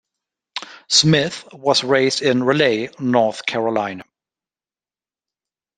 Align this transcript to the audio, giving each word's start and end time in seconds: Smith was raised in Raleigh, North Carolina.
Smith 0.87 1.45
was 1.53 1.83
raised 1.83 2.23
in 2.23 2.41
Raleigh, 2.43 2.89
North 2.97 3.45
Carolina. 3.45 4.03